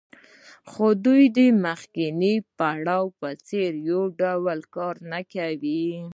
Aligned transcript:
خو 0.69 0.87
د 1.03 1.37
مخکیني 1.65 2.35
پړاو 2.57 3.05
په 3.19 3.29
څېر 3.45 3.71
یې 3.77 3.83
یو 3.89 4.01
ډول 4.19 4.59
کار 4.75 4.95
نه 5.11 5.19
کاوه 5.31 5.95